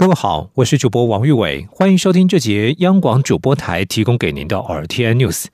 [0.00, 5.44] 各位好，我是主播王玉伟，欢迎收听这节央广主播台提供给您的 RTN News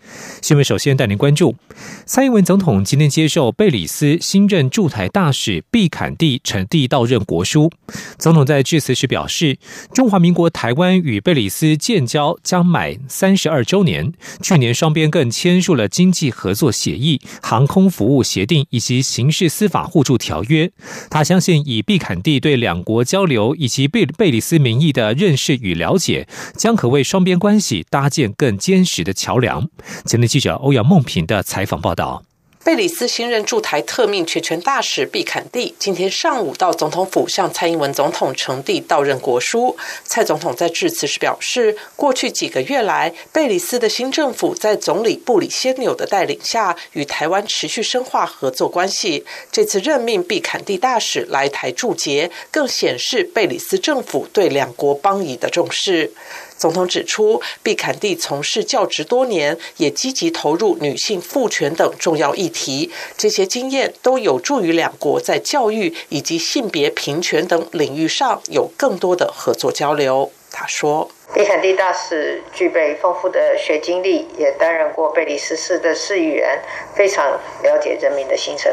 [0.40, 0.64] 新闻。
[0.64, 1.56] 首先带您关注，
[2.04, 7.72] 蔡英文总统今天接受贝里斯新任驻台大使毕坎蒂呈递到任国书。
[8.18, 9.58] 总统在致辞时表示，
[9.92, 20.70] 中华民国台湾与贝里斯建交将满三十二周年，去年双边更签署了经济合作协议、航空服务协定以及刑事司法互助条约。
[21.10, 24.06] 他相信，以毕坎蒂对两国交流以及贝。
[24.06, 29.66] 贝里斯民意的认识与了解，将可为双边关系搭建更坚实的桥梁。
[30.04, 32.22] 前天记者欧阳梦平的采访报道。
[32.66, 39.76] 贝里斯新任驻台特命全权大使毕坎蒂今天上午到总统府向蔡英文总统呈递到任国书。
[40.02, 49.24] 蔡总统在致辞时表示，过去几个月来，贝里斯的新政府在总理布里先纽的带领下，与台湾持续深化合作关系。
[49.52, 56.10] 这次任命毕坎蒂大使来台驻节，更显示贝里斯政府对两国邦谊的重视。
[56.58, 62.90] 总统指出，毕坎蒂从事教职多年，也积极投入女性赋权等重要议题。
[63.16, 70.32] 这些经验都有助于两国在教育以及性别平权等领域上有更多的合作交流。
[70.58, 76.58] 他说：“贝坎蒂大使具备丰富的学经历，也担任过贝里斯市的市议员，
[76.94, 78.72] 非常了解人民的心声。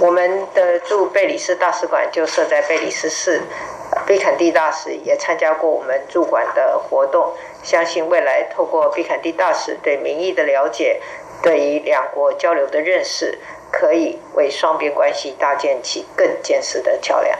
[0.00, 3.42] 我们的驻贝里斯大使馆就设在贝里斯市。”
[4.06, 7.30] 毕坎蒂大使也参加过我们驻馆的活动，
[7.62, 10.98] 相信未来透过毕坎蒂大使对民意的了解，
[11.42, 13.38] 对于两国交流的认识，
[13.70, 17.38] 可以为双边关系搭建起更坚实的桥梁。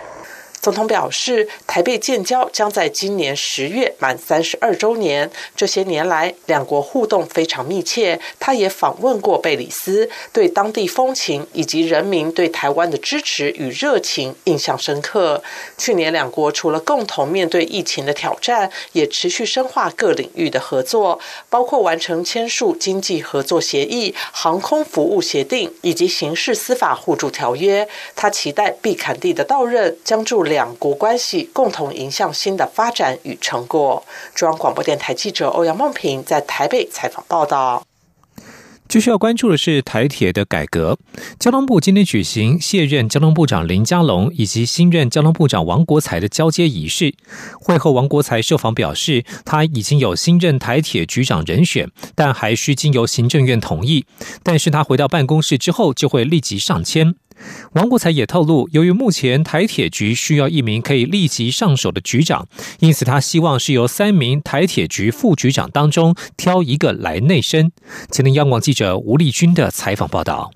[0.61, 5.31] 总统表示，台北建交将在今年十月满三十二周年。
[5.57, 8.21] 这些年来，两国互动非常密切。
[8.39, 15.43] 他也访问过贝里斯，对当地风情以及人民对台湾的支持与热情印象深刻。
[15.79, 21.19] 去年，两国除了共同面对疫情的挑战，也持续深化各领域的合作，
[21.49, 27.89] 包括完成签署经济合作协议、航空服务协定以及刑事司法互助条约。
[28.15, 30.43] 他期待毕坎蒂的到任将助。
[30.43, 34.05] 两国关系共共同迎向新的发展与成果。
[34.35, 37.87] 中央广播电台记者欧阳梦平在台北采访报道。
[38.89, 40.99] 继续要关注的是台铁的改革。
[41.39, 47.15] 交通部今天举行卸任交通部长林佳龙以及新任交通部长王国才的交接仪式。
[47.61, 54.05] 会后，王国才受访表示，他已经有新任台铁局长人选，但还需经由行政院同意。
[54.43, 57.15] 但是他回到办公室之后，就会立即上签。
[57.73, 62.47] 王国才也透露，由于目前台铁局需要一名可以立即上手的局长，
[62.81, 67.73] 因此他希望是由三名台铁局副局长当中挑一个来内升。
[68.11, 70.51] 前天央广记者吴立军的采访报道。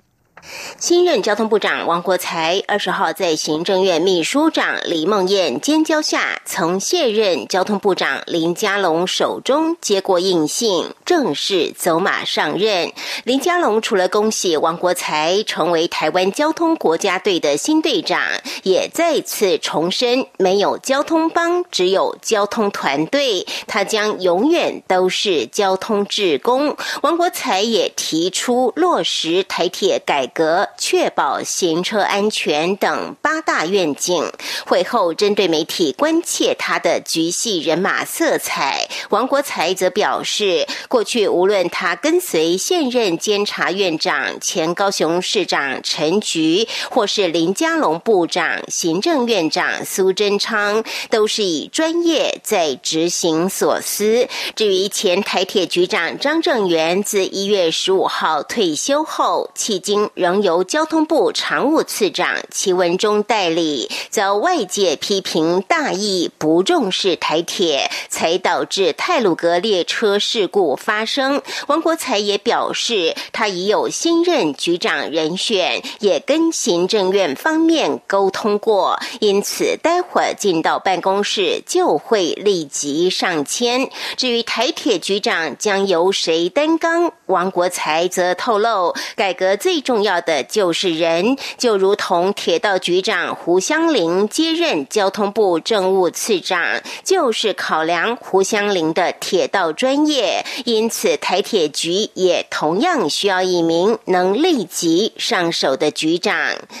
[0.79, 12.93] 新任交通部长王国才二十号在行政院秘书长李梦燕监交下，从卸任交通部长林佳龙手中接过印信，正式走马上任。
[13.23, 18.21] 林佳龙除了恭喜王国才成为台湾交通国家队的新队长，
[18.63, 26.77] 也再次重申没有交通帮，只有交通团队，他将永远都是交通志工。
[27.01, 30.31] 王国才也提出落实台铁改。
[30.37, 34.31] 革确保行车安全等八大愿景。
[34.67, 54.27] 会后，针对媒体关切他的局系人马色彩，王国才则表示，过去无论他跟随现任监察院长、前高雄市长陈菊，或是林佳龙部长、行政院长苏贞昌，都是以专业在执行所思。
[54.55, 60.26] 至于前台铁局长张正元，自一月十五号退休后，迄今仍。
[60.27, 71.41] 仍由交通部常务次长齐文忠代理，遭外界批评大意不重视台铁，才导致泰鲁格列车事故发生。
[71.67, 83.89] 王国才也表示，他已有新任局长人选，也跟行政院方面沟通过，因此待会儿进到办公室就会立即上签。
[84.17, 90.16] 至于台铁局长将由谁担纲，王国才则透露，改革最重要。
[90.17, 106.35] 要的就是人，就如同铁道局长胡湘林接任交通部政务次长，就是考量胡湘林的铁道专业，因此台铁局也同样需要一名能立即上手的局长。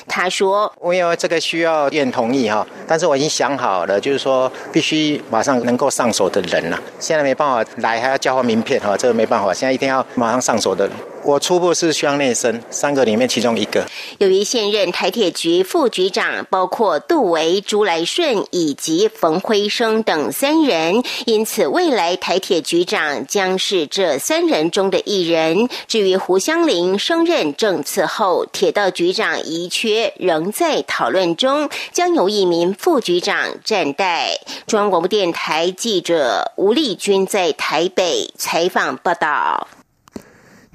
[0.07, 6.79] 他说：“我因为这个需要院同意哈，但是我已经想好了，就是说必须马上能够上手的人了。
[6.99, 10.95] 现在没办法来，还要交换名片哈，这个没办法，现在一定要马上上手的人。”
[11.27, 13.85] 我初步是需要内生，三个里面其中一个。
[14.19, 25.67] 由于现任台铁局副局长包括杜维、朱来顺以及冯辉生等三人，因此未来台铁局长将是这三人中的一人。
[25.85, 34.39] 至于胡湘林升任政次后，铁道局长遗缺仍在讨论中，将由一名副局长暂代。
[34.65, 39.67] 中央广播电台记者吴丽君在台北采访报道。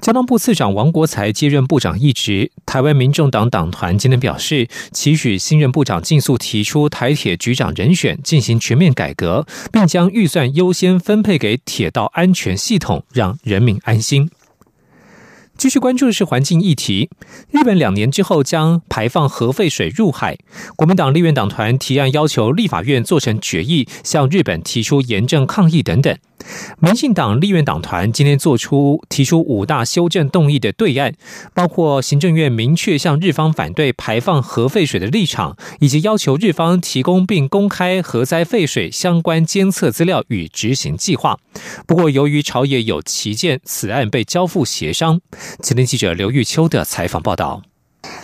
[0.03, 2.51] 交通部次长王国才接任部长一职。
[2.65, 14.29] 台湾民众党党团今天表示，期许新任部长尽速提出台铁局长人选，进行全面改革，并将预算优先分配给铁道安全系统，让人民安心。
[15.55, 17.09] 继续关注的是环境议题。
[17.51, 20.37] 日本两年之后将排放核废水入海，
[20.75, 26.17] 国民党立院党团提案要求立法院做成决议，向日本提出严正抗议等等。
[26.79, 31.13] 民进党立院党团今天做出提出五大修正动议的对案，
[31.53, 41.39] 包括行政院明确向日方反对排放核废水的立场，以及要求日方提供并公开核灾废水相关监测资料与执行计划。
[41.87, 45.21] 不过，由于朝野有旗舰，此案被交付协商。
[45.59, 47.63] 今天记者刘玉秋的采访报道。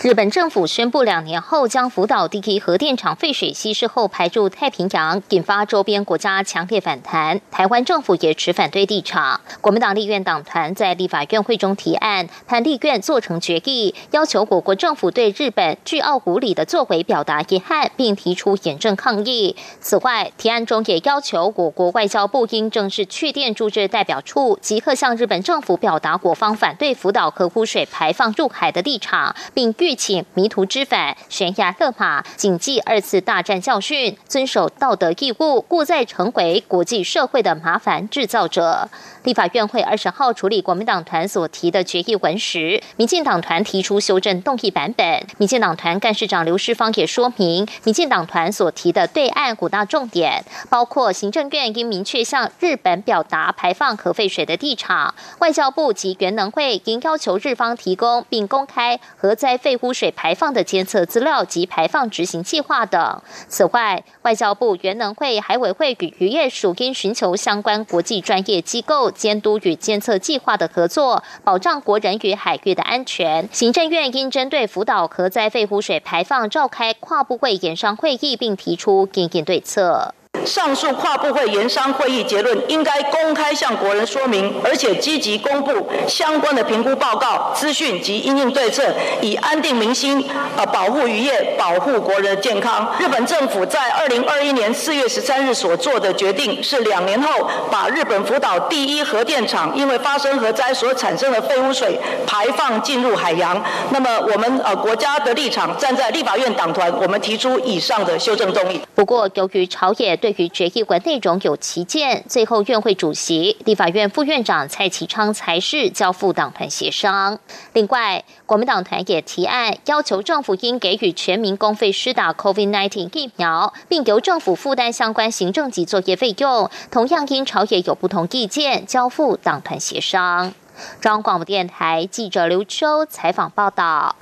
[0.02, 7.42] 日本政府宣布，两年后将福岛第一核电厂废水稀释后排入太平洋，引发周边国家强烈反弹。
[7.52, 9.42] 台湾政府也持反对立场。
[9.60, 19.58] 国民党立院党团在立法院会中提案，判立院做成决议，要求我国政府对日本巨奥无理的作为表达遗憾，并提出严正抗议。
[19.82, 29.69] 此外，提案中也要求我国外交部应正式去电驻日代表处，即刻向日本政府表达我方反对福岛核污水排放入海的立场，并。
[29.78, 38.90] 欲请迷途知返，悬崖勒马，谨记二次大战教训，遵守道德义务，故再成为国际社会的麻烦制造者。
[39.24, 45.22] 立法院会二十号处理国民党团所提的决议文时，民进党团提出修正动议版本。
[45.38, 63.22] 民进党团干事长刘世芳也说明，民进党团所提的对岸五大重点，包括行政院应明确向日本表达排放核废水的立场，外交部及原能会应要求日方提供并公开核灾废污水排放的监测资料及排放执行计划等。
[63.48, 69.12] 此外，外交部原能会海委会与渔业署应寻求相关国际专业机构。
[69.12, 73.48] 监督与监测计划的合作，保障国人与海域的安全。
[73.52, 80.16] 行政院应针对福岛核灾废污水排放召开跨部会研商会议，并提出应应对策。
[80.50, 88.84] 上述跨部会研商会议结论应该公开向国人说明，而且积极公布相关的评估报告、资讯及应应对策，
[89.22, 90.26] 以安定民心，
[90.58, 92.92] 呃，保护渔业，保护国人的健康。
[93.00, 103.64] 日本政府在二零二一年四月十三日所做的决定，是两年后把日本福岛第一核电厂因为发生核灾所产生的废污水排放进入海洋。
[103.92, 108.82] 那么我们呃国家的立场，站在立法院党团，我们提出以上的修正动议。
[108.96, 117.38] 不过，由于朝野对决议文内容有歧见，最后院会主席、立法院副院长蔡其昌才是交付党团协商。
[117.74, 126.70] 另外，国民党团也提案要求政府应给予全民公费施打 COVID-19 疫苗，并由政府负担相关行政及作业费用。
[126.92, 130.54] 同样因朝野有不同意见，交付党团协商。
[131.02, 134.16] 中央广播电台记者刘秋采访报道。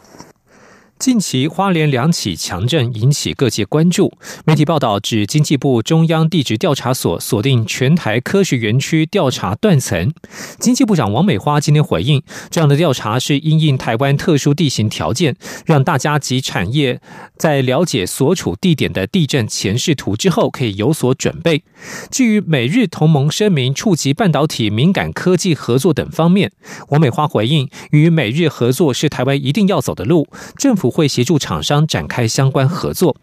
[0.99, 4.11] 近期花莲两起强震引起各界关注。
[4.45, 10.11] 媒体报道指，经济部中央地质调查所锁定全台科学园区调查断层。
[10.59, 15.35] 经济部长王美花今天回应，这样的调查是因应台湾特殊地形条件，
[15.67, 16.99] 让大家及产业
[17.37, 21.63] 在了解所处地点的地震前视图之后，可以有所准备。
[22.09, 26.51] 至于美日同盟声明触及半导体敏感科技合作等方面，
[26.89, 30.27] 王美花回应，与美日合作是台湾一定要走的路，
[30.57, 30.86] 政府。
[30.89, 33.15] 会协助厂商展开相关合作。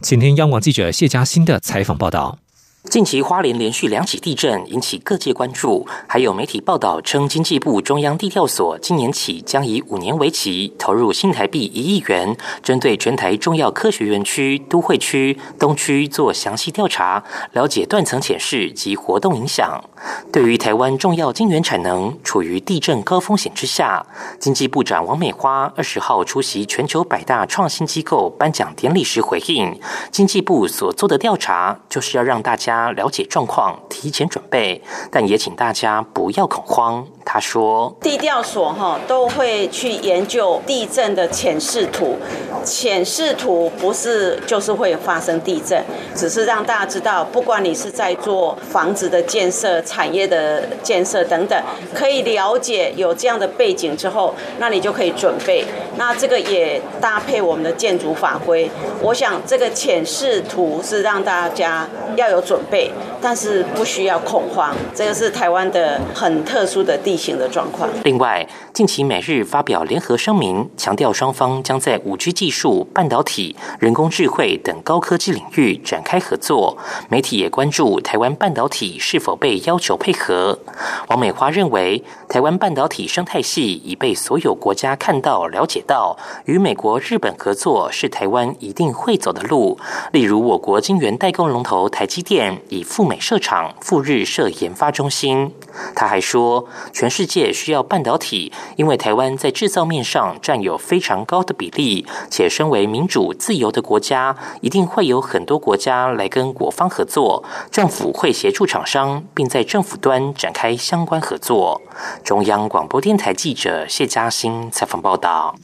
[0.00, 2.38] 请听央广记者谢佳欣的采访报道。
[2.84, 19.84] 近期花莲连续两起地震引起各界关注，还有媒体报道称，经济部中央地调所今年起将以五年为期，投入新台币一亿元，针对全台重要科学园区、都会区、东区做详细调查，了解断层显示及活动影响。
[20.32, 24.04] 对于台湾重要晶圆产能处于地震高风险之下，
[24.38, 29.78] 经济部长王美花二十号出席全球百大创新机构颁奖典礼时回应，
[30.10, 32.78] 经济部所做的调查就是要让大家。
[32.98, 37.06] 了解状况，提前准备，但也请大家不要恐慌。
[37.24, 42.16] 他说：“地调所哈都会去研究地震的潜势图，
[42.64, 51.62] 潜势图不是就是会发生地震，只是让大家知道，不管你是在做房子的建设、产业的建设等等，
[51.94, 55.64] 可以了解有这样的背景之后，那你就可以准备。
[55.96, 58.70] 那这个也搭配我们的建筑法规，
[59.02, 62.90] 我想这个潜势图是让大家要有准备，
[63.20, 64.74] 但是不需要恐慌。
[64.94, 67.90] 这个是台湾的很特殊的地。”形的状况。
[68.04, 76.78] 另外，近期美日发表联合声明，强调双方将在五 G 技术、半导体、人工智慧等高科技领域展开合作。
[77.08, 80.58] 媒体也关注台湾半导体是否被邀要求配合。
[81.06, 89.78] 王美花认为，台湾半导体生态系已被所有国家看到、了解到，与美国、日本合作是台湾一定会走的路。
[90.10, 95.54] 例如，我国晶圆代工龙头台积电以赴美设厂、赴日设研发中心。
[95.94, 107.44] 他还说，全世界需要半导体，因为台湾在制造面上占有非常高的比例，且身为民主自由的国家，一定会有很多国家来跟我方合作。
[107.70, 111.82] 政府会协助厂商，并在政府端展开相关合作。
[112.24, 115.54] 中央广播电台记者谢嘉欣采访报道。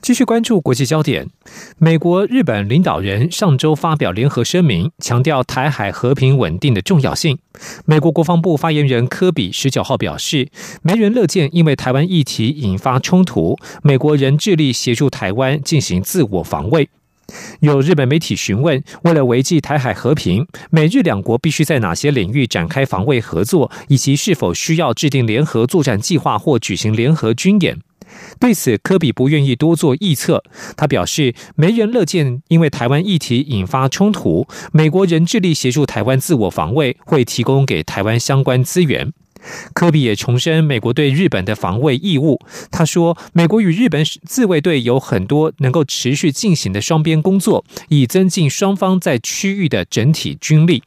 [0.00, 1.26] 继续关注国际焦点，
[1.78, 7.38] 美国、日本领导人上周发表联合声明，强调台海和平稳定的重要性。
[7.84, 10.50] 美国国防部发言人科比十九号表示，
[10.82, 16.88] 没人乐见因为台湾议题引发冲突，美国仍致力协助台湾进行自我防卫。
[17.60, 27.78] 有日本媒体询问，为了维系台海和平，美日两国必须在哪些领域展开防卫合作，以及是否需要制定联合作战计划或举行联合军演。
[28.38, 30.44] 对此，科比不愿意多做预测。
[30.76, 39.12] 他表示，没人乐见因为台湾议题引发冲突，美国仍致力协助台湾自我防卫，会提供给台湾相关资源。
[39.72, 42.40] 科比也重申美国对日本的防卫义务。
[42.70, 50.82] 他说，美国与日本自卫队有很多能够持续进行的双边工作，以增进双方在区域的整体军力。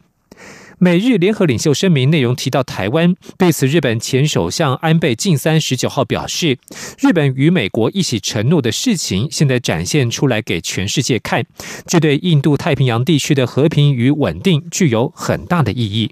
[0.80, 6.60] 美日联合领袖声明内容提到台湾，对此，日本前首相安倍晋三十九号表示，
[7.00, 11.44] 日本与美国一起承诺的事情，现在展现出来给全世界看，
[11.88, 16.12] 这对印度太平洋地区的和平与稳定具有很大的意义。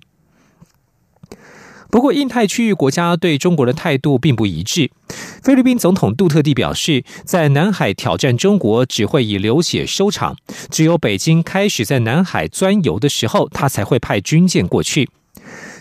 [1.95, 4.91] 不过，印太区域国家对中国的态度并不一致。
[5.41, 10.35] 菲律宾总统杜特地表示，在南海挑战中国只会以流血收场，
[10.69, 15.09] 只有北京开始在南海钻油的时候，他才会派军舰过去。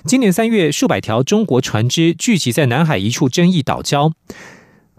[0.05, 4.13] 今年三月，数百条中国船只聚集在南海一处争议岛礁。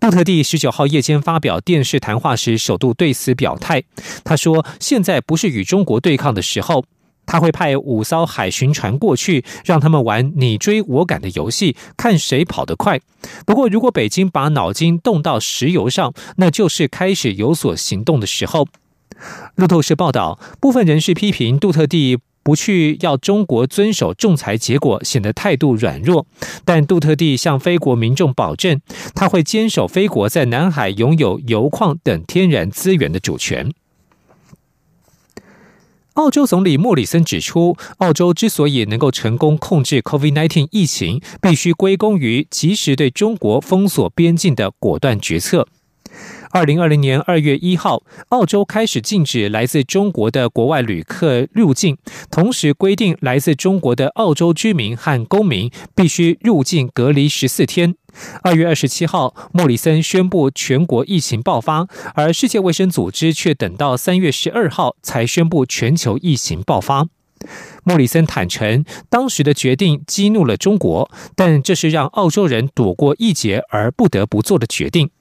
[0.01, 3.83] 杜特地十九号夜间发表电视谈话时，首度对此表态。
[4.25, 6.83] 他说：“现在不是与中国对抗的时候。”
[7.25, 12.99] 他会派五艘海巡船过去，让他们玩你追我赶的游戏，看谁跑得快。
[13.45, 18.67] 不过，如果北京把脑筋动到石油上，那就是开始有所行动的时候。
[19.55, 26.27] 路透社报道，部分人士批评杜特地不去要中国遵守仲裁结果，显得态度软弱。
[26.63, 28.81] 但杜特地向非国民众保证，
[29.15, 33.71] 他会坚守非国在南海拥有油矿等天然资源的主权。
[36.15, 45.67] 澳洲总理莫里森指出，澳洲之所以能够成功控制 COVID-19 疫情，必须归功于及时对中国封锁边境的果断决策。
[46.51, 51.97] 二零二零年二月一号，澳洲开始禁止来自中国的国外旅客入境，
[52.31, 57.95] 同时规定来自中国的澳洲居民和公民必须入境隔离十四天。
[58.41, 67.07] 二月二十七号，莫里森宣布全国疫情爆发，而世界卫生组织却等到三月十二号才宣布全球疫情爆发。
[67.83, 75.11] 莫里森坦诚，当时的决定激怒了中国，但这是让澳洲人躲过一劫而不得不做的决定。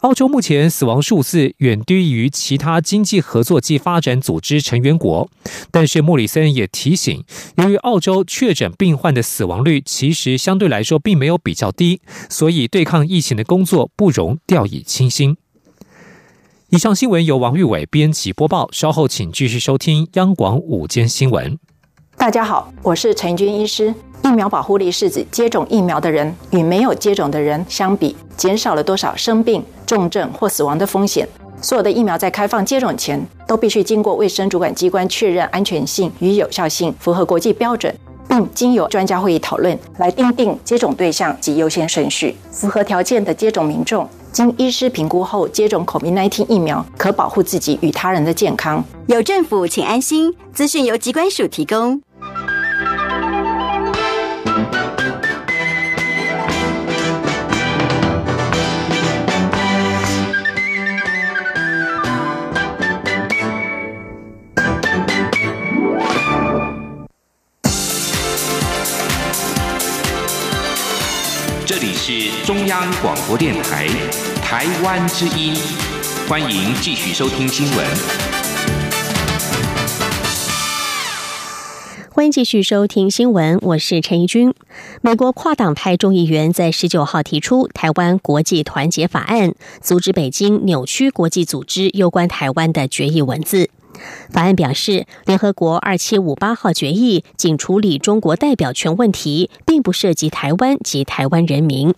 [0.00, 5.28] 澳洲目前死亡数字远低于其他经济合作及发展组织成员国，
[5.70, 7.22] 但是莫里森也提醒，
[7.56, 15.36] 由于澳洲确诊病患的死亡率其实相对来说并没有比较低，所以对抗疫情的工作不容掉以轻心。
[16.70, 21.58] 以上新闻由王玉伟编辑播报，稍后请继续收听央广午间新闻。
[22.16, 23.94] 大家好，我是陈军医师。
[24.22, 31.28] 疫苗保护力是指接种疫苗的人与没有接种的人相比，减少了多少生病、重症或死亡的风险。
[31.60, 37.94] 所有的疫苗在开放接种前，都必须经过卫生主管机关确认安全性与有效性符合国际标准，
[38.28, 42.36] 并经由专家会议讨论来定定接种对象及优先顺序。
[42.50, 48.82] 符合条件的接种民众，经医师评估后接种 COVID-19 疫苗，可保护自己与他人的健康。
[49.06, 50.34] 有政府，请安心。
[50.54, 52.00] 资讯由机关署提供。
[72.10, 73.86] 是中央广播电台
[74.42, 75.54] 台湾之音，
[76.28, 77.86] 欢迎继续收听新闻。
[82.10, 84.52] 欢迎继续收听新闻，我是陈怡君。
[85.02, 93.70] 美国跨党派众议员在十九号提出台湾国际团结法案，阻止北京扭曲国际组织有关台湾的决议文字。
[94.30, 101.94] 法案表示，联合国二七五八号决议仅处理中国代表权问题，并不涉及台湾及台湾人民。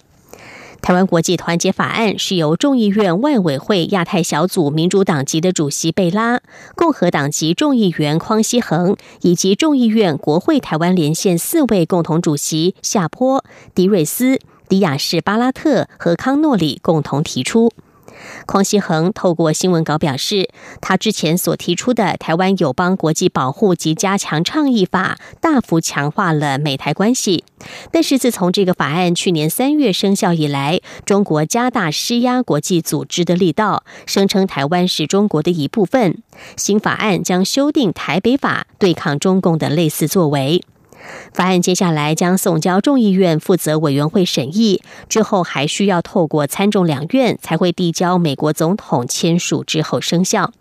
[0.80, 6.40] 台湾国际团结法案是由众议院外委会亚太小组民主党籍的主席贝拉、
[6.74, 13.44] 共和党籍众议员匡希恒以及众议院国会台湾连线四位共同主席夏坡、
[13.76, 17.70] 迪瑞斯、迪亚士巴拉特和康诺里共同提出。
[18.46, 20.48] 匡希恒透过新闻稿表示，
[20.80, 27.44] 他之前所提出的台湾友邦国际保护及加强倡议法，大幅强化了美台关系。
[27.90, 36.22] 但是自从这个法案去年三月生效以来，中国加大施压国际组织的力道，声称台湾是中国的一部分。
[36.56, 40.62] 新法案将修订台北法，对抗中共的类似作为。
[41.32, 50.52] 法案接下来将送交众议院负责委员会审议，之后还需要透过参众两院才会递交美国总统签署之后生效。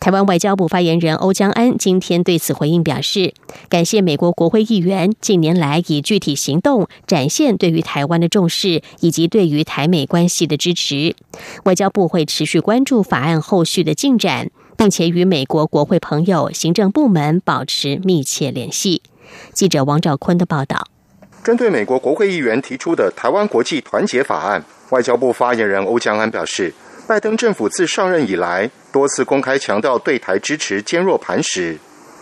[0.00, 3.34] 台湾外交部发言人欧江安今天对此回应表示，
[3.68, 11.14] 感谢美国国会议员近年来以具体行动展现对于台湾的重视以及对于台美关系的支持。
[11.64, 19.02] 外交部会持续关注法案后续的进展，并且与美国国会朋友、行政部门保持密切联系。
[19.52, 20.86] 记者王兆坤的报道：
[21.42, 26.72] 针对美国国会议员提出的台湾国际团结法案，外交部发言人欧江安表示，
[27.06, 31.78] 拜登政府自上任以来，多次公开强调对台支持坚若磐石。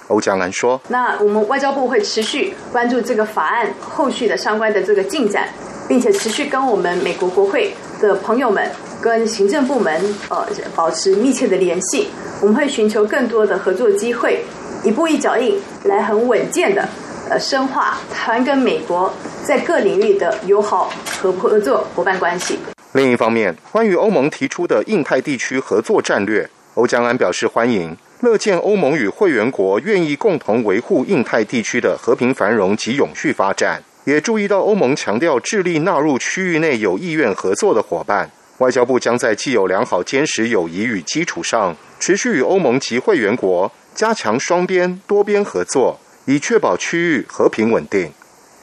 [0.09, 5.49] 欧江安说：“那我们外交部会持续关注这个法案后续的相关的这个进展，
[5.89, 8.69] 并且持续跟我们美国国会的朋友们、
[9.01, 12.09] 跟行政部门呃保持密切的联系。
[12.43, 14.45] 我们会寻求更多的合作机会。”
[14.85, 16.89] 一步一脚印来很稳健的，
[17.31, 19.13] 呃，深化台湾跟美国
[19.45, 22.59] 在各领域的友好和合作伙伴关系。
[22.93, 33.81] 另一方面，关于欧盟提出的印太地区合作战略，欧江安表示欢迎，乐见欧盟与会员国愿意共同维护印太地区的和平繁荣及永续发展。
[34.05, 43.71] 也注意到欧盟强调致力纳入区域内有意愿合作的伙伴，外交部将在既有良好坚实友谊与基础上，持续与欧盟及会员国。
[43.95, 48.11] 加强双边、多边合作，以确保区域和平稳定。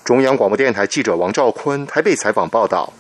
[0.04, 2.94] 中央广播电台记者王兆坤台北采访报道。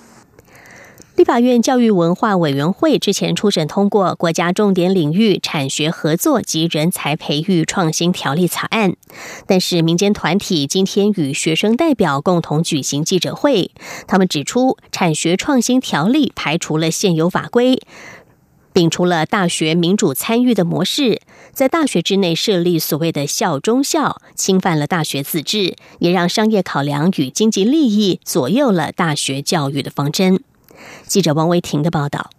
[1.15, 8.95] 立法院教育文化委员会之前初审通过国家重点领域产学合作及人才培育创新条例草案，
[9.45, 13.71] 但是民间团体今天与学生代表共同举行记者会，
[14.07, 17.81] 他们指出产学创新条例排除了现有法规。
[18.71, 21.19] 摒除了大学民主参与的模式，
[21.59, 30.41] 在大学之内设立所谓的校中校，侵犯了大学自治，也让商业考量与经济利益左右了大学教育的方针。
[31.05, 32.29] 记者王维婷的报道。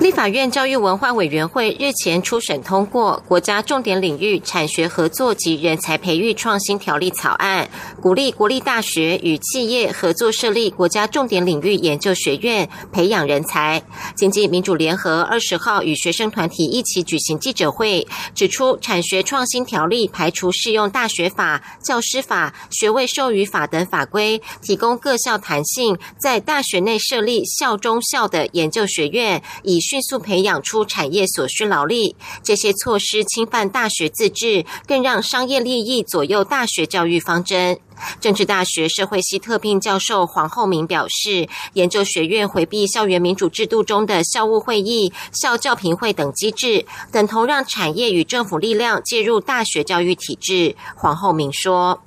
[0.00, 7.68] 立法院教育文化委员会日前初审通过国家重点领域产学合作及人才培育创新条例草案，
[8.00, 13.82] 鼓励国立大学与企业合作设立国家重点领域研究学院，培养人才。
[14.16, 37.76] 经济民主联合二十号与学生团体一起举行记者会，指出产学创新条例排除适用大学法、教师法、学位授予法等法规，提供各校弹性，在大学内设立校中校的研究学院，以迅速培养出产业所需劳力，这些措施侵犯大学自治，更让商业利益左右大学教育方针。
[38.20, 50.76] 政治大学社会系特聘教授黄厚明表示，研究学院回避校园民主制度中的校务会议、校教评会等机制，等同让产业与政府力量介入大学教育体制。
[50.94, 52.00] 黄厚明说：“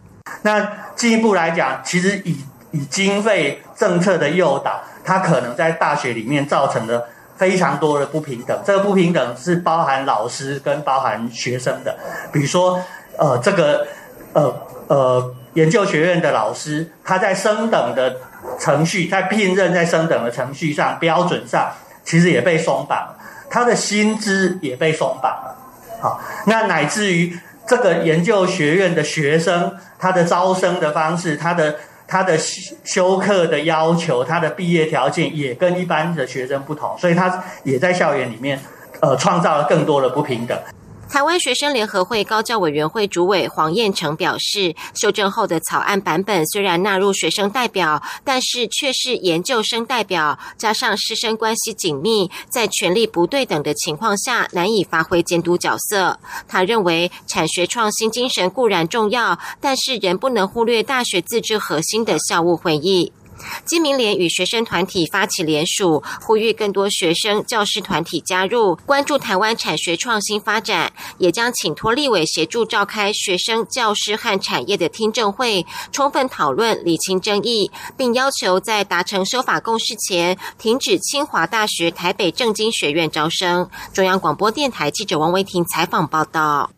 [0.43, 0.65] 那
[0.95, 2.37] 进一步来讲，其实以
[2.71, 8.59] 以经费政策的诱导，它可能在大学里面造成了非常多的不平等。
[8.65, 11.97] 这个不平等是包含老师跟包含学生的，
[12.31, 12.79] 比如说，
[13.17, 13.87] 呃，这个，
[14.33, 14.53] 呃
[14.87, 18.15] 呃。”研究学院的老师，他在升等的
[18.59, 21.71] 程序，在聘任在升等的程序上标准上，
[22.03, 23.15] 其实也被松绑，
[23.51, 25.55] 他的薪资也被松绑了。
[26.01, 31.75] 好，那乃至于这个研究学院的学生，他的招生的方式，他的
[32.07, 38.59] 他的修课的要求，他的毕业条件也跟一般的学生不同，所以他也在校园里面，
[39.01, 40.57] 呃，创造了更多的不平等。
[41.13, 56.19] 台湾学生联合会高教委员会主委黄彦成表示，修正后的草案版本虽然纳入学生代表，但是却是研究生代表，加上师生关系紧密，在权力不对等的情况下，难以发挥监督角色。
[56.47, 63.13] 他认为，产学创新精神固然重要，但是仍不能忽略大学自治核心的校务会议。
[63.65, 83.69] 金明联与学生团体发起联署，呼吁更多学生、教师团体加入，关注台湾产学创新发展，也将请托立委协助召开学生、教师和产业的听证会，充分讨论、理清争议，并要求在达成修法共识前，停止清华大学台北政经学院招生。
[83.93, 86.71] 中央广播电台记者王维婷采访报道。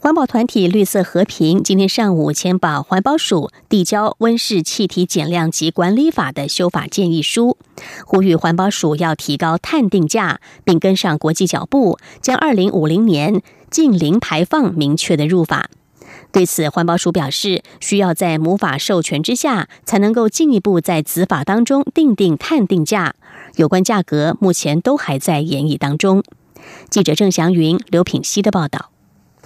[0.00, 7.58] 环保团体绿色和平今天上午签把环保署递交温室气体减量及管理法的修法建议书，
[8.06, 15.68] 呼吁环保署要提高碳定价，并跟上国际脚步，将二零五零年近零排放明确的入法。
[16.30, 23.16] 对此，环保署表示，需要在母法授权之下，才能够进一步在子法当中定定碳定价，
[23.56, 26.22] 有关价格目前都还在研议当中。
[26.88, 28.90] 记者郑祥云、刘品希的报道。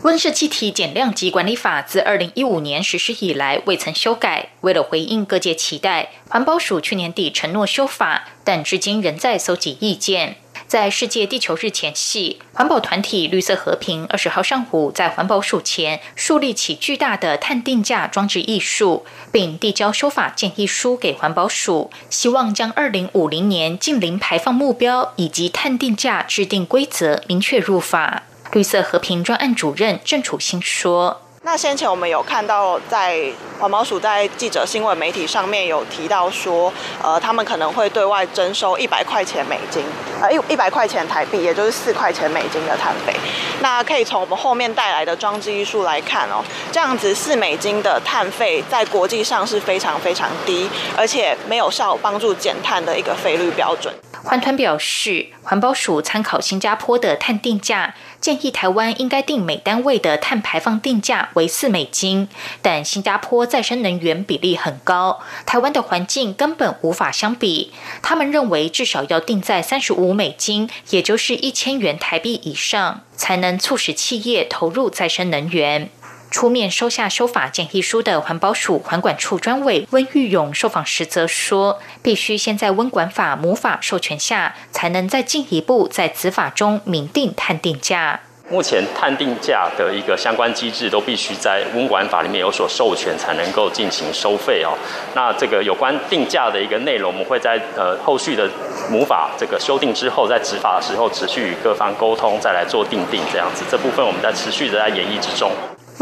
[0.02, 4.48] 温室气体减量及管理法自二零一五年实施以来未曾修改。
[4.62, 10.38] 为了回应各界期待，环保署去年底承诺修法，但至今仍在搜集意见。
[10.66, 28.24] 在世界地球日前夕，环保团体绿色和平二十号上午在环保署前树立起巨大的碳定价装置艺术，并递交修法建议书给环保署，希望将二零五零年近零排放目标以及碳定价制定规则明确入法。
[28.52, 36.70] 绿色和平专案主任郑楚欣说：“那先前我们有看到，在环保署在记者新闻媒体上面有提到说，
[37.02, 39.82] 呃，他们可能会对外征收一百块钱美金，
[40.20, 43.14] 呃，一一百块钱台币，也就是四块钱美金的碳费。
[43.62, 57.94] 那可以从我们后面带来的装置艺术来看哦，这样子四美金的碳费在国际上是非常非常低，而且没有效帮助减碳的一个费率标准。”环团表示，环保署参考新加坡的碳定价。
[58.22, 62.28] 建议台湾应该定每单位的碳排放定价为四美金，
[62.62, 67.72] 但新加坡再生能源比例很高，台湾的环境根本无法相比。
[68.00, 75.90] 他们认为至少要定在三十五美金，也就是一千元台币以上，才能促使企业投入再生能源。
[76.32, 88.20] 出面收下修法建议书的环保署环管处专委温玉勇受访时则说：“必须先在温管法母法授权下，才能再进一步在子法中明定碳定价。
[88.48, 94.72] 目前碳定价的一个相关机制都必须在温管法里面有所授权，才能够进行收费哦。
[95.14, 98.48] 那这个有关定价的一个内容，我们会在呃后续的
[98.90, 103.64] 母法这个修订之后，在执法的时候持续与各方沟通，再来做定定这样子。
[103.70, 105.52] 这部分我们在持续的在演绎之中。”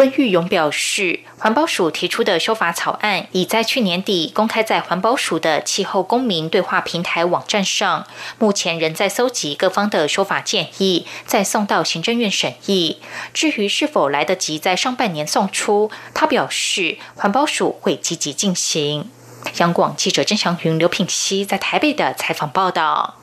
[0.00, 8.06] 温玉勇表示，环保署提出的修法草案已在去年底公开在环保署的气候公民对话平台网站上，
[8.38, 12.96] 目前仍在搜集各方的修法建议，再送到行政院审议。
[13.34, 19.10] 至于是否来得及在上半年送出，他表示环保署会积极进行。
[19.58, 23.19] 央广记者郑祥云、刘品熙在台北的采访报道。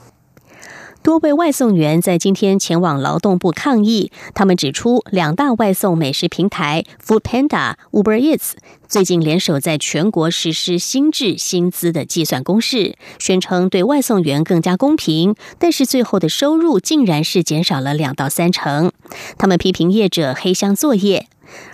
[1.08, 4.12] 多位外送员在今天前往劳动部抗议。
[4.36, 8.56] 他们指出，两大外送美食平台 Food Panda、Uber Eats
[8.90, 18.92] 最近联手在全国实施新制薪资的计算公式，宣称对外送员更加公平，但是最后的收入竟然是减少了两到三成。
[19.38, 21.28] 他们批评业者黑箱作业，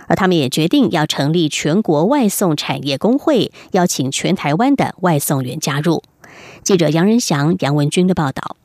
[0.06, 6.04] 而他们也决定要成立全国外送产业工会，邀请全台湾的外送员加入。
[6.62, 8.56] 记者杨仁祥、杨文军的报道。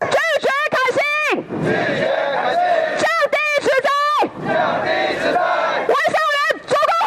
[0.00, 1.00] 拒绝改薪，
[1.64, 2.02] 拒绝
[2.34, 2.58] 改薪，
[2.98, 3.88] 降低时薪，
[4.46, 5.38] 降低时薪，
[5.88, 7.06] 外送员出工会。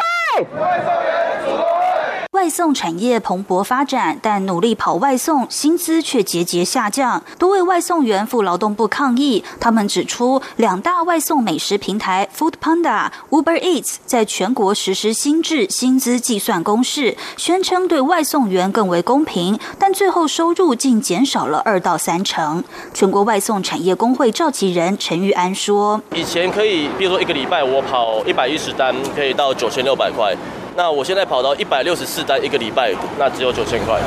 [2.42, 7.22] 外送产业蓬勃发展，但努力跑外送，薪资却节节下降。
[7.38, 22.64] 多位外送员赴劳动部抗议，他们指出，两大外送美食平台 Food Panda、Uber Eats 在全国实施新制薪资计算公式，宣称对外送员更为公平，但最后收入竟减少了二到三成。
[22.92, 30.36] 全国外送产业工会召集人陈玉安说：“以前可以，比如说一个礼拜我跑一百一十单，可以到九千六百块。”
[30.74, 34.00] 那我现在跑到一百六十四单一个礼拜，那只有九千块。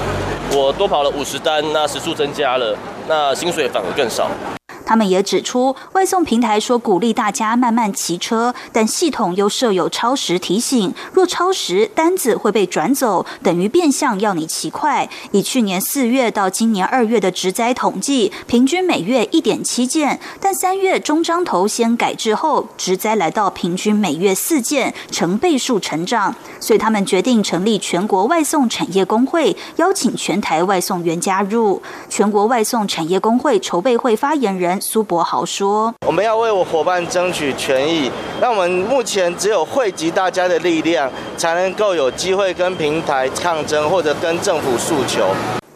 [0.51, 2.75] 我多跑了五十单，那时速增加了，
[3.07, 4.29] 那薪水反而更少。
[4.85, 15.09] 他们也指出，外送平台说鼓励大家慢慢骑车，但系统又设有超时提醒，若超时单子会被转走，等于变相要你骑快。
[15.31, 26.35] 以去年四月到今年二月的直灾统计，平均每月一点七件，但三月中章头先改制后，直灾来到平均每月四件，成倍数成长。
[26.59, 31.81] 所以他们决定成立全国外送产业工会，邀请全台外送员加入。
[32.09, 34.74] 全国外送产业工会筹备会发言人。
[34.79, 45.27] 苏博豪说：“我们要为我伙伴争取权益，那我们目前只有汇集大家的力量，才能够有机会跟平台抗争，或者跟政府诉求。”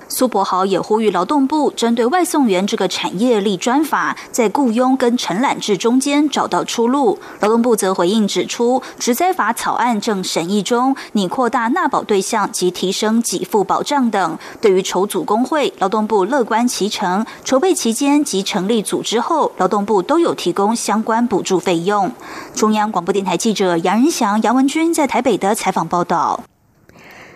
[0.10, 7.18] 苏博豪也呼吁劳动部针对外送员这个产业立专法，在雇佣跟承揽制中间找到出路。
[7.40, 14.38] 劳动部则回应指出，职灾法草案正审议中，拟扩大纳保对象及提升给付保障等。
[14.60, 17.26] 对于筹组工会，劳动部乐观其成。
[17.46, 22.12] 筹备期间及成立组织后，劳动部都有提供相关补助费用。
[22.56, 26.42] 中央广播电台记者杨仁祥、杨文君在台北的采访报道。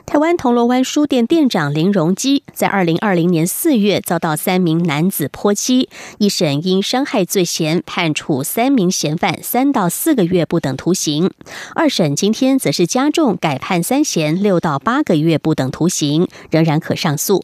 [0.05, 5.89] 台湾铜锣湾书店店长林荣基在二零二零年四月遭到三名男子泼漆，
[6.19, 11.31] 一审因伤害罪嫌判处三名嫌犯三到四个月不等徒刑，
[11.73, 17.43] 二审今天则是加重改判三嫌六到八个月不等徒刑，仍然可上诉。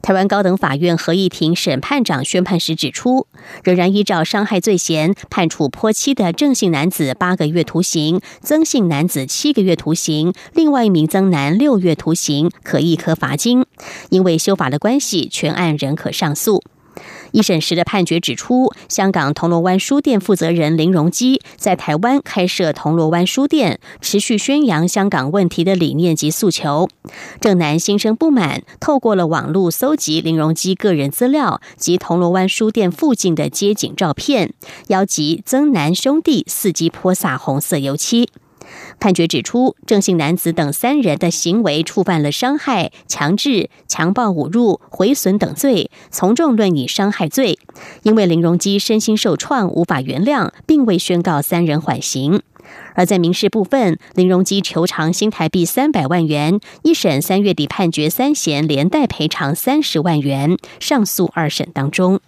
[0.00, 3.26] 台湾高等法院合议庭审判长宣判时指出，
[3.62, 13.66] 仍然依照伤害罪嫌判处泼妻的郑姓男子八个月徒刑，曾姓男子七个月徒刑，另外一名曾男六月徒刑，可一科罚金。
[14.08, 16.62] 因为修法的关系，全案仍可上诉。
[17.32, 26.88] 一审时的判决指出，香港铜锣湾书店负责人林荣基在台湾开设铜锣湾书店，持续宣扬香港问题的理念及诉求。
[27.40, 34.54] 郑南心生不满，透过了网络搜集林荣基个人资料及铜锣湾书店附近的街景照片，
[34.88, 38.30] 邀集曾南兄弟伺机泼洒红色油漆。
[39.00, 47.58] 判决指出，郑姓男子等三人的行为触犯了伤害、强制、强暴、侮辱、毁损等罪，从重论以伤害罪。
[48.02, 52.42] 因为林荣基身心受创，无法原谅，并未宣告三人缓刑。
[52.94, 62.20] 而在民事部分，林荣基求偿新台币三百万元，一审三月底判决三嫌连带赔偿三十万元，上诉二审当中。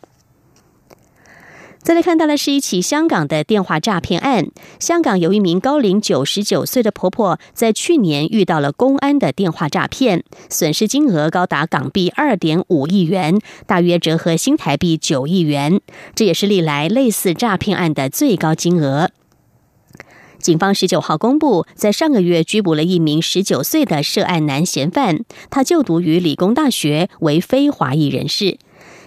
[1.83, 4.49] 再来看到的是一起香港的电话诈骗案。
[4.79, 15.81] 香港有一名高龄九十九岁的婆婆，在去年遇到了公安的电话诈骗，损失金额高达港币二点五亿元，大约折合新台币九亿元。
[16.14, 19.11] 这也是历来类似诈骗案的最高金额。
[20.38, 28.59] 警方十九号公布，在上个月拘捕了一名十九岁的涉案男嫌犯，他就读于理工大学，为非华裔人士。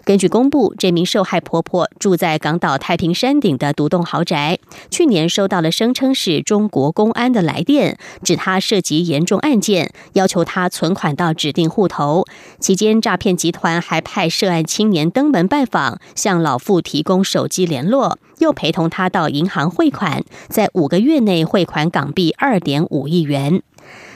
[0.05, 4.59] 根据公布，这名受害婆婆住在港岛太平山顶的独栋豪宅。
[4.91, 12.25] 去年收到了声称是中国公安的来电，指她涉及严重案件，要求她存款到指定户头。
[12.59, 23.61] 期间，诈骗集团还派涉案青年登门拜访，向老妇提供手机联络，又陪同她到银行汇款，在五个月内汇款港币二点五亿元。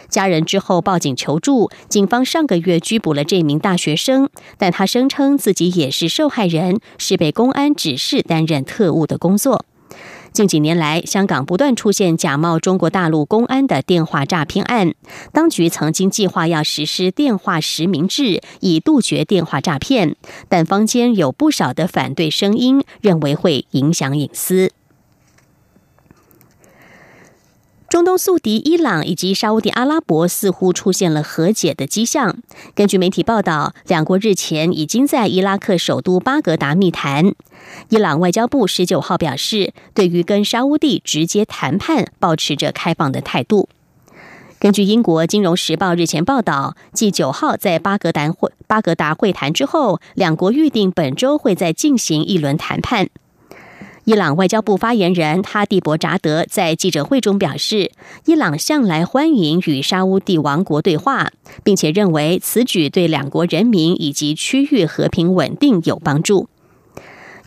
[0.10, 9.66] 家人之后报警求助，警方上个月拘捕了这名大学生，但他声称自己也是受害人，是被公安指示担任特务的工作。
[10.34, 14.94] 近几年来，香港不断出现假冒中国大陆公安的电话诈骗案，
[15.32, 20.16] 当局曾经计划要实施电话实名制，以杜绝电话诈骗，
[20.48, 24.72] 但坊间有不少的反对声音，认为会影响隐私。
[27.90, 32.38] 中东宿敌伊朗以及沙地阿拉伯似乎出现了和解的迹象。
[32.76, 37.34] 根据媒体报道，两国日前已经在伊拉克首都巴格达密谈。
[37.88, 43.70] 伊朗外交部十九号表示，对于跟沙地直接谈判，保持着开放的态度。
[44.60, 53.08] 根据英国《金融时报》日前报道，继九号在巴格达会巴格达会谈之后，两国预定本周会再进行一轮谈判。
[54.08, 57.92] 伊朗外交部发言人哈蒂博扎德在记者会中表示，
[58.24, 61.30] 伊朗向来欢迎与沙乌地王国对话，
[61.62, 66.48] 并且认为此举对两国人民以及区域和平稳定有帮助。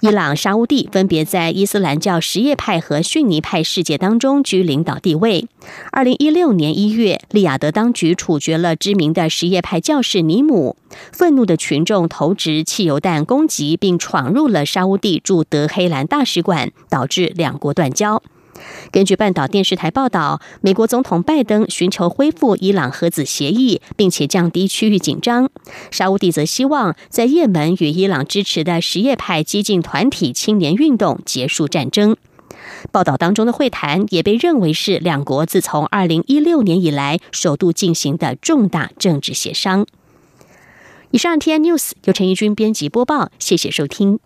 [0.02, 5.46] 伊朗、沙乌地分别在伊斯兰教什叶派和逊尼派世界当中居领导地位。
[5.92, 10.76] 二零一六年一月，利雅得当局处决了知名的什叶派教士尼姆，
[11.12, 18.22] 愤怒的群众投掷汽油弹攻击，并闯入了沙乌地驻德黑兰大使馆，导致两国断交。
[18.90, 25.50] 根据半岛电视台报道，美国总统拜登寻求恢复伊朗核子协议，并且降低区域紧张。
[25.90, 32.16] 沙乌地则希望在也门与伊朗支持的什叶派激进团体青年运动结束战争。
[32.92, 39.86] 报道当中的会谈也被认为是两国自从二零一六年以来首度进行的重大政治协商。
[41.10, 44.20] 以上 T N News 由陈义军编辑播报，谢谢收听。